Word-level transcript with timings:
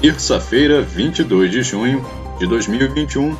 terça-feira, 0.00 0.80
22 0.80 1.50
de 1.50 1.62
junho 1.62 2.04
de 2.38 2.46
2021, 2.46 3.36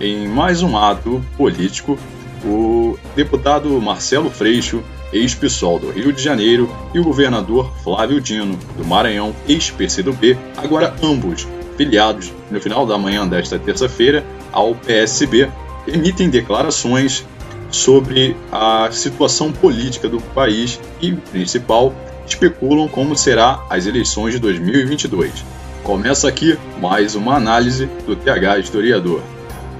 em 0.00 0.26
mais 0.26 0.62
um 0.62 0.76
ato 0.76 1.22
político, 1.36 1.98
o 2.44 2.96
deputado 3.14 3.68
Marcelo 3.80 4.30
Freixo, 4.30 4.82
ex-PSOL 5.12 5.78
do 5.78 5.90
Rio 5.90 6.10
de 6.10 6.22
Janeiro, 6.22 6.70
e 6.94 6.98
o 6.98 7.04
governador 7.04 7.70
Flávio 7.84 8.22
Dino, 8.22 8.58
do 8.76 8.86
Maranhão, 8.86 9.34
ex-PCdoB, 9.46 10.38
agora 10.56 10.94
ambos 11.02 11.46
filiados 11.76 12.32
no 12.50 12.58
final 12.58 12.86
da 12.86 12.96
manhã 12.96 13.28
desta 13.28 13.58
terça-feira 13.58 14.24
ao 14.50 14.74
PSB, 14.74 15.50
emitem 15.86 16.30
declarações 16.30 17.24
sobre 17.70 18.34
a 18.50 18.88
situação 18.90 19.52
política 19.52 20.08
do 20.08 20.20
país 20.20 20.80
e, 21.02 21.12
principal, 21.12 21.94
especulam 22.26 22.88
como 22.88 23.14
será 23.14 23.62
as 23.68 23.84
eleições 23.84 24.32
de 24.32 24.38
2022. 24.38 25.57
Começa 25.82 26.28
aqui 26.28 26.58
mais 26.80 27.14
uma 27.14 27.36
análise 27.36 27.86
do 28.06 28.14
TH 28.14 28.58
Historiador. 28.58 29.22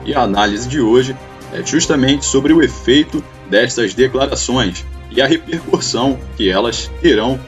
E 0.05 0.15
a 0.15 0.23
análise 0.23 0.69
de 0.69 0.81
hoje 0.81 1.15
é 1.53 1.65
justamente 1.65 2.25
sobre 2.25 2.53
o 2.53 2.63
efeito 2.63 3.23
destas 3.51 3.95
declarações 3.95 4.85
e 5.11 5.21
a 5.21 5.27
repercussão 5.27 6.19
que 6.37 6.49
elas 6.49 6.91
terão 7.03 7.39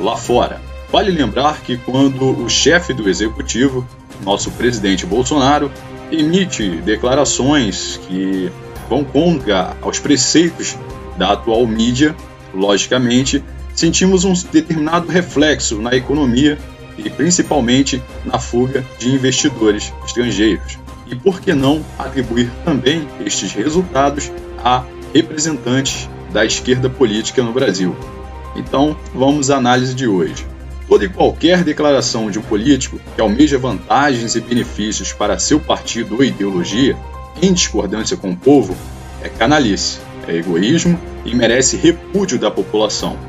lá 0.00 0.16
fora. 0.16 0.60
Vale 0.90 1.10
lembrar 1.10 1.60
que 1.60 1.76
quando 1.76 2.44
o 2.44 2.48
chefe 2.48 2.92
do 2.92 3.08
executivo, 3.08 3.86
nosso 4.24 4.50
presidente 4.52 5.06
Bolsonaro, 5.06 5.70
emite 6.10 6.68
declarações 6.78 8.00
que 8.08 8.50
vão 8.88 9.04
contra 9.04 9.76
os 9.84 9.98
preceitos 9.98 10.76
da 11.16 11.32
atual 11.32 11.66
mídia, 11.66 12.16
logicamente, 12.54 13.44
sentimos 13.74 14.24
um 14.24 14.32
determinado 14.32 15.08
reflexo 15.08 15.80
na 15.80 15.94
economia 15.94 16.58
e 16.98 17.08
principalmente 17.08 18.02
na 18.24 18.38
fuga 18.38 18.84
de 18.98 19.10
investidores 19.10 19.92
estrangeiros. 20.04 20.78
E 21.06 21.14
por 21.14 21.40
que 21.40 21.54
não 21.54 21.84
atribuir 21.98 22.50
também 22.64 23.08
estes 23.24 23.52
resultados 23.52 24.30
a 24.62 24.84
representantes 25.14 26.08
da 26.32 26.44
esquerda 26.44 26.90
política 26.90 27.42
no 27.42 27.52
Brasil? 27.52 27.96
Então, 28.56 28.96
vamos 29.14 29.50
à 29.50 29.56
análise 29.56 29.94
de 29.94 30.06
hoje. 30.06 30.44
Toda 30.88 31.04
e 31.04 31.08
qualquer 31.08 31.62
declaração 31.62 32.30
de 32.30 32.38
um 32.38 32.42
político 32.42 32.98
que 33.14 33.20
almeja 33.20 33.58
vantagens 33.58 34.34
e 34.34 34.40
benefícios 34.40 35.12
para 35.12 35.38
seu 35.38 35.60
partido 35.60 36.16
ou 36.16 36.24
ideologia, 36.24 36.96
em 37.40 37.52
discordância 37.52 38.16
com 38.16 38.30
o 38.30 38.36
povo, 38.36 38.74
é 39.22 39.28
canalice, 39.28 39.98
é 40.26 40.36
egoísmo 40.36 40.98
e 41.24 41.34
merece 41.34 41.76
repúdio 41.76 42.38
da 42.38 42.50
população. 42.50 43.27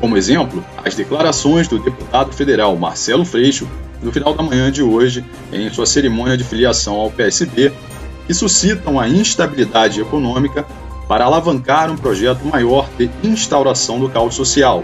Como 0.00 0.16
exemplo, 0.16 0.64
as 0.82 0.94
declarações 0.94 1.68
do 1.68 1.78
deputado 1.78 2.32
federal 2.32 2.74
Marcelo 2.76 3.24
Freixo 3.24 3.68
no 4.02 4.10
final 4.10 4.34
da 4.34 4.42
manhã 4.42 4.72
de 4.72 4.82
hoje, 4.82 5.22
em 5.52 5.68
sua 5.70 5.84
cerimônia 5.84 6.36
de 6.36 6.44
filiação 6.44 6.94
ao 6.94 7.10
PSB, 7.10 7.70
que 8.26 8.32
suscitam 8.32 8.98
a 8.98 9.06
instabilidade 9.06 10.00
econômica 10.00 10.64
para 11.06 11.24
alavancar 11.24 11.90
um 11.90 11.96
projeto 11.96 12.44
maior 12.46 12.88
de 12.96 13.10
instauração 13.22 14.00
do 14.00 14.08
caos 14.08 14.34
social, 14.34 14.82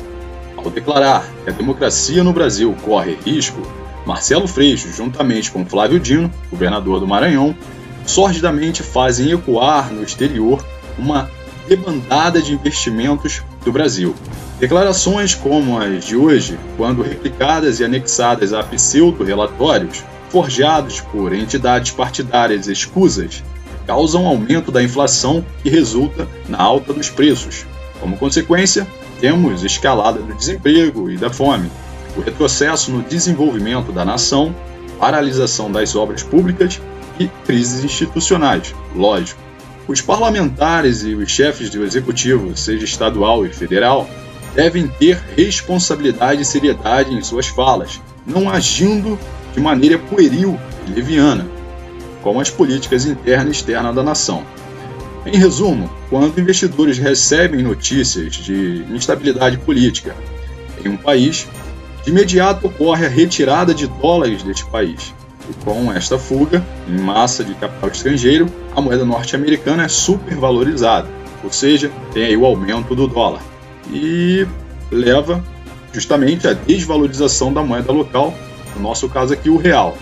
ao 0.56 0.68
declarar 0.68 1.24
que 1.44 1.50
a 1.50 1.52
democracia 1.52 2.22
no 2.22 2.32
Brasil 2.32 2.74
corre 2.82 3.16
risco, 3.24 3.62
Marcelo 4.04 4.46
Freixo, 4.46 4.92
juntamente 4.92 5.50
com 5.50 5.64
Flávio 5.64 5.98
Dino, 5.98 6.30
governador 6.50 7.00
do 7.00 7.06
Maranhão, 7.06 7.56
sordidamente 8.04 8.82
fazem 8.82 9.30
ecoar 9.32 9.92
no 9.92 10.02
exterior 10.02 10.64
uma 10.98 11.30
debandada 11.68 12.40
de 12.40 12.52
investimentos 12.52 13.42
do 13.64 13.72
Brasil. 13.72 14.14
Declarações 14.58 15.34
como 15.34 15.78
as 15.78 16.04
de 16.04 16.16
hoje, 16.16 16.58
quando 16.76 17.02
replicadas 17.02 17.80
e 17.80 17.84
anexadas 17.84 18.52
a 18.52 18.62
pseudo-relatórios 18.62 20.02
forjados 20.30 21.00
por 21.00 21.32
entidades 21.32 21.92
partidárias 21.92 22.66
escusas, 22.66 23.42
causam 23.86 24.26
aumento 24.26 24.72
da 24.72 24.82
inflação 24.82 25.44
que 25.62 25.70
resulta 25.70 26.28
na 26.48 26.58
alta 26.58 26.92
dos 26.92 27.08
preços. 27.08 27.64
Como 28.00 28.16
consequência, 28.16 28.86
temos 29.20 29.62
escalada 29.62 30.20
do 30.20 30.34
desemprego 30.34 31.10
e 31.10 31.16
da 31.16 31.30
fome, 31.30 31.70
o 32.16 32.20
retrocesso 32.20 32.90
no 32.90 33.02
desenvolvimento 33.02 33.92
da 33.92 34.04
nação, 34.04 34.54
paralisação 34.98 35.70
das 35.70 35.94
obras 35.94 36.22
públicas 36.22 36.80
e 37.18 37.28
crises 37.44 37.84
institucionais, 37.84 38.74
lógico. 38.94 39.45
Os 39.88 40.00
parlamentares 40.00 41.04
e 41.04 41.14
os 41.14 41.30
chefes 41.30 41.70
do 41.70 41.84
executivo, 41.84 42.56
seja 42.56 42.84
estadual 42.84 43.46
e 43.46 43.52
federal, 43.52 44.08
devem 44.54 44.88
ter 44.88 45.16
responsabilidade 45.36 46.42
e 46.42 46.44
seriedade 46.44 47.14
em 47.14 47.22
suas 47.22 47.46
falas, 47.46 48.00
não 48.26 48.50
agindo 48.50 49.18
de 49.54 49.60
maneira 49.60 49.98
pueril 49.98 50.58
e 50.88 50.90
leviana, 50.90 51.46
como 52.20 52.40
as 52.40 52.50
políticas 52.50 53.04
interna 53.04 53.48
e 53.48 53.52
externa 53.52 53.92
da 53.92 54.02
nação. 54.02 54.44
Em 55.24 55.36
resumo, 55.36 55.90
quando 56.10 56.40
investidores 56.40 56.98
recebem 56.98 57.62
notícias 57.62 58.34
de 58.34 58.84
instabilidade 58.90 59.58
política 59.58 60.16
em 60.84 60.88
um 60.88 60.96
país, 60.96 61.46
de 62.04 62.10
imediato 62.10 62.66
ocorre 62.66 63.06
a 63.06 63.08
retirada 63.08 63.74
de 63.74 63.86
dólares 63.86 64.42
deste 64.42 64.64
país. 64.66 65.12
E 65.48 65.64
com 65.64 65.92
esta 65.92 66.18
fuga 66.18 66.64
em 66.88 66.98
massa 66.98 67.44
de 67.44 67.54
capital 67.54 67.90
estrangeiro, 67.90 68.46
a 68.74 68.80
moeda 68.80 69.04
norte-americana 69.04 69.84
é 69.84 69.88
supervalorizada, 69.88 71.08
ou 71.44 71.52
seja, 71.52 71.90
tem 72.12 72.24
aí 72.24 72.36
o 72.36 72.44
aumento 72.44 72.94
do 72.94 73.06
dólar. 73.06 73.42
E 73.90 74.46
leva 74.90 75.42
justamente 75.92 76.48
à 76.48 76.52
desvalorização 76.52 77.52
da 77.52 77.62
moeda 77.62 77.92
local, 77.92 78.34
no 78.74 78.82
nosso 78.82 79.08
caso 79.08 79.32
aqui 79.32 79.48
o 79.48 79.56
real 79.56 79.96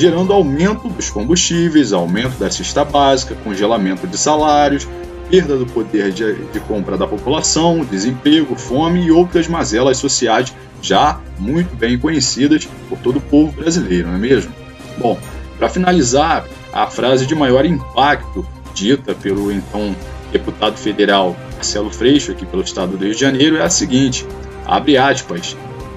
gerando 0.00 0.32
aumento 0.32 0.88
dos 0.88 1.10
combustíveis, 1.10 1.92
aumento 1.92 2.38
da 2.38 2.50
cesta 2.50 2.84
básica, 2.84 3.34
congelamento 3.44 4.06
de 4.06 4.16
salários, 4.16 4.88
perda 5.30 5.58
do 5.58 5.66
poder 5.66 6.10
de, 6.10 6.34
de, 6.46 6.60
compra 6.60 6.96
da 6.96 7.06
população, 7.06 7.84
desemprego, 7.84 8.56
fome 8.56 9.04
e 9.04 9.10
outras 9.10 9.46
mazelas 9.46 9.98
sociais 9.98 10.54
já 10.80 11.20
muito 11.38 11.76
bem 11.76 11.98
conhecidas 11.98 12.66
por 12.88 12.98
todo 12.98 13.18
o 13.18 13.20
povo 13.20 13.52
brasileiro, 13.52 14.08
não 14.08 14.14
é 14.14 14.18
mesmo? 14.18 14.52
Bom, 14.98 15.18
para 15.58 15.68
finalizar, 15.68 16.46
a 16.72 16.86
frase 16.86 17.26
de 17.26 17.34
maior 17.34 17.66
impacto 17.66 18.46
dita 18.74 19.14
pelo 19.14 19.50
então 19.50 19.94
deputado 20.32 20.76
federal 20.76 21.36
Marcelo 21.56 21.90
Freixo, 21.90 22.32
aqui 22.32 22.46
pelo 22.46 22.62
estado 22.62 22.96
do 22.96 23.04
Rio 23.04 23.14
de 23.14 23.20
Janeiro, 23.20 23.56
é 23.56 23.62
a 23.62 23.70
seguinte: 23.70 24.26
abre 24.64 24.96
aspas, 24.96 25.56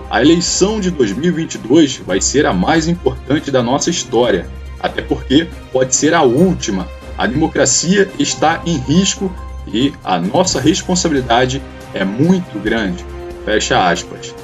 a 0.09 0.21
eleição 0.21 0.79
de 0.79 0.91
2022 0.91 1.97
vai 2.05 2.19
ser 2.19 2.45
a 2.45 2.53
mais 2.53 2.87
importante 2.87 3.49
da 3.49 3.63
nossa 3.63 3.89
história, 3.89 4.47
até 4.79 5.01
porque 5.01 5.47
pode 5.71 5.95
ser 5.95 6.13
a 6.13 6.21
última. 6.21 6.87
A 7.17 7.25
democracia 7.27 8.11
está 8.19 8.61
em 8.65 8.77
risco 8.77 9.33
e 9.67 9.93
a 10.03 10.19
nossa 10.19 10.59
responsabilidade 10.59 11.61
é 11.93 12.03
muito 12.03 12.59
grande. 12.59 13.05
Fecha 13.45 13.89
aspas. 13.89 14.35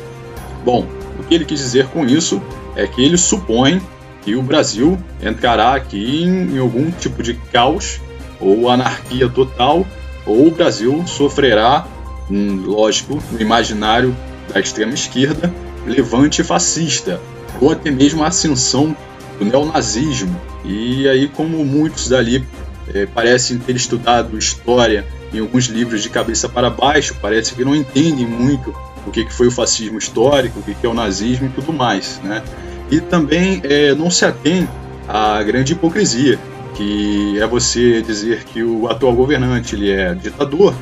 Bom, 0.64 0.88
o 1.20 1.24
que 1.24 1.36
ele 1.36 1.46
quis 1.46 1.60
dizer 1.60 1.88
com 1.88 2.06
isso 2.06 2.42
é 2.76 2.88
que 2.88 3.04
ele 3.04 3.18
supõe 3.18 3.82
que 4.22 4.36
o 4.36 4.42
Brasil 4.42 4.98
entrará 5.22 5.74
aqui 5.74 6.24
em, 6.24 6.56
em 6.56 6.58
algum 6.60 6.92
tipo 6.92 7.24
de 7.24 7.34
caos 7.52 8.00
ou 8.40 8.70
anarquia 8.70 9.28
total, 9.30 9.86
ou 10.26 10.48
o 10.48 10.52
Brasil 10.52 11.04
sofrerá, 11.06 11.86
um, 12.30 12.62
lógico, 12.66 13.22
no 13.32 13.42
imaginário 13.42 14.16
da 14.54 14.60
extrema 14.60 14.94
esquerda, 14.94 15.54
levante 15.86 16.44
fascista, 16.44 17.20
ou 17.60 17.72
até 17.72 17.92
mesmo 17.92 18.24
a 18.24 18.28
ascensão 18.28 18.96
do 19.38 19.46
neonazismo. 19.46 20.40
E 20.64 21.08
aí, 21.08 21.28
como 21.28 21.64
muitos 21.66 22.08
dali 22.10 22.46
é, 22.94 23.06
parecem 23.06 23.58
ter 23.58 23.76
estudado 23.76 24.38
história 24.38 25.06
em 25.34 25.40
alguns 25.40 25.66
livros 25.66 26.02
de 26.02 26.10
cabeça 26.10 26.50
para 26.50 26.70
baixo, 26.70 27.16
parece 27.22 27.54
que 27.54 27.64
não 27.64 27.76
entendem 27.76 28.26
muito 28.26 28.74
o 29.06 29.12
que, 29.12 29.26
que 29.26 29.34
foi 29.34 29.48
o 29.48 29.52
fascismo 29.52 29.98
histórico, 29.98 30.60
o 30.60 30.64
que, 30.64 30.74
que 30.74 30.86
é 30.86 30.90
o 30.90 30.94
nazismo 30.94 31.48
e 31.48 31.50
tudo 31.50 31.72
mais. 31.72 32.20
Né? 32.24 32.44
E 32.92 33.00
também 33.00 33.62
é, 33.64 33.94
não 33.94 34.10
se 34.10 34.26
atém 34.26 34.68
à 35.08 35.42
grande 35.44 35.74
hipocrisia, 35.74 36.40
que 36.76 37.40
é 37.40 37.48
você 37.48 38.02
dizer 38.02 38.44
que 38.46 38.64
o 38.64 38.88
atual 38.88 39.14
governante 39.14 39.76
ele 39.76 39.92
é 39.92 40.14
ditador, 40.14 40.74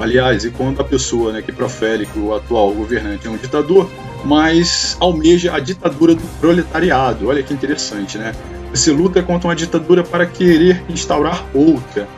Aliás, 0.00 0.44
e 0.44 0.50
quando 0.50 0.80
a 0.80 0.84
pessoa 0.84 1.32
né, 1.32 1.40
que 1.40 1.52
profere 1.52 2.04
que 2.04 2.18
o 2.18 2.34
atual 2.34 2.72
governante 2.72 3.26
é 3.26 3.30
um 3.30 3.36
ditador, 3.36 3.88
mas 4.24 4.96
almeja 4.98 5.54
a 5.54 5.60
ditadura 5.60 6.14
do 6.14 6.22
proletariado. 6.40 7.28
Olha 7.28 7.42
que 7.42 7.54
interessante, 7.54 8.18
né? 8.18 8.32
Você 8.72 8.90
luta 8.90 9.22
contra 9.22 9.48
uma 9.48 9.54
ditadura 9.54 10.02
para 10.02 10.26
querer 10.26 10.82
instaurar 10.88 11.44
outra. 11.54 12.08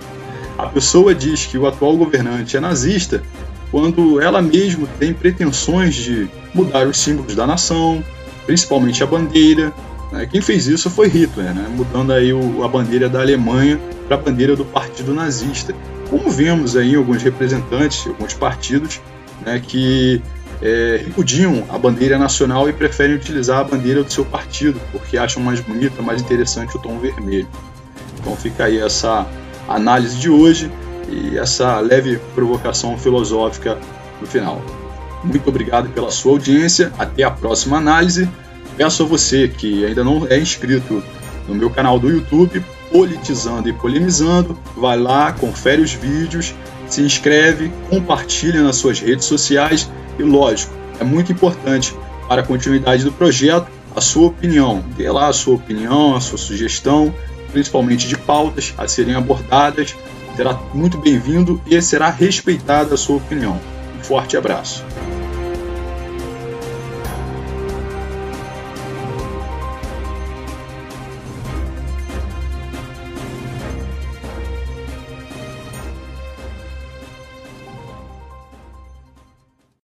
A 0.57 0.67
pessoa 0.67 1.15
diz 1.15 1.45
que 1.45 1.59
o 1.59 1.67
atual 1.67 1.97
governante 1.99 2.57
é 2.57 2.61
nazista 2.61 3.23
quando 3.71 4.23
ela 4.23 4.41
mesma 4.41 4.89
tem 4.99 5.13
pretensões 5.13 5.95
de 5.95 6.31
mudar 6.55 6.87
os 6.87 6.99
símbolos 6.99 7.35
da 7.35 7.47
nação, 7.47 8.03
principalmente 8.47 9.03
a 9.03 9.07
bandeira. 9.07 9.73
Né? 10.11 10.27
Quem 10.27 10.41
fez 10.41 10.67
isso 10.67 10.89
foi 10.89 11.09
Hitler, 11.09 11.53
né? 11.55 11.67
mudando 11.69 12.13
aí 12.13 12.33
o, 12.33 12.65
a 12.65 12.69
bandeira 12.69 13.09
da 13.09 13.21
Alemanha 13.21 13.79
para 14.07 14.17
a 14.17 14.21
bandeira 14.21 14.57
do 14.57 14.65
Partido 14.65 15.13
Nazista 15.13 15.75
como 16.09 16.31
vemos 16.31 16.77
aí 16.77 16.95
alguns 16.95 17.23
representantes, 17.23 18.07
alguns 18.07 18.35
partidos, 18.35 19.01
né, 19.45 19.61
que 19.65 20.23
é, 20.63 21.03
repudiam 21.05 21.65
a 21.69 21.79
bandeira 21.79 22.19
nacional 22.19 22.69
e 22.69 22.73
preferem 22.73 23.17
utilizar 23.17 23.59
a 23.59 23.65
bandeira 23.65 24.03
do 24.03 24.13
seu 24.13 24.25
partido, 24.25 24.81
porque 24.93 25.19
acham 25.19 25.43
mais 25.43 25.61
bonita, 25.61 26.01
mais 26.03 26.23
interessante 26.23 26.77
o 26.77 26.79
tom 26.81 26.99
vermelho. 26.99 27.49
Então 28.19 28.35
fica 28.37 28.65
aí 28.65 28.79
essa 28.79 29.27
análise 29.69 30.17
de 30.17 30.31
hoje 30.31 30.71
e 31.09 31.37
essa 31.39 31.79
leve 31.81 32.19
provocação 32.35 32.97
filosófica 32.97 33.79
no 34.21 34.27
final. 34.27 34.63
Muito 35.27 35.49
obrigado 35.49 35.89
pela 35.91 36.11
sua 36.11 36.33
audiência, 36.33 36.93
até 36.97 37.25
a 37.25 37.31
próxima 37.31 37.79
análise. 37.79 38.29
Peço 38.77 39.03
a 39.03 39.07
você 39.07 39.49
que 39.49 39.85
ainda 39.85 40.05
não 40.05 40.27
é 40.29 40.39
inscrito 40.39 41.03
no 41.49 41.55
meu 41.55 41.69
canal 41.69 41.99
do 41.99 42.09
YouTube, 42.09 42.65
Politizando 42.91 43.69
e 43.69 43.73
Polemizando, 43.73 44.57
vai 44.77 44.97
lá, 44.97 45.33
confere 45.33 45.83
os 45.83 45.93
vídeos, 45.93 46.55
se 46.89 47.03
inscreve, 47.03 47.73
compartilha 47.91 48.63
nas 48.63 48.77
suas 48.77 49.01
redes 49.01 49.25
sociais 49.25 49.91
e, 50.19 50.23
lógico, 50.23 50.73
é 51.01 51.05
muito 51.05 51.33
importante 51.33 51.95
para 52.29 52.43
a 52.43 52.45
continuidade 52.45 53.03
do 53.03 53.13
projeto 53.13 53.67
a 53.95 54.01
sua 54.01 54.29
opinião. 54.29 54.85
Dê 54.97 55.11
lá 55.11 55.29
a 55.29 55.33
sua 55.33 55.57
opinião, 55.57 56.15
a 56.15 56.21
sua 56.21 56.39
sugestão, 56.39 57.13
principalmente 57.51 58.07
de 58.07 58.17
pautas 58.17 58.73
a 58.79 58.87
serem 58.87 59.15
abordadas. 59.15 59.97
Será 60.37 60.55
muito 60.73 60.99
bem-vindo 60.99 61.61
e 61.67 61.81
será 61.83 62.11
respeitada 62.11 62.95
a 62.95 62.99
sua 62.99 63.17
opinião. 63.17 63.59
Um 63.99 64.05
forte 64.05 64.37
abraço. 64.37 64.85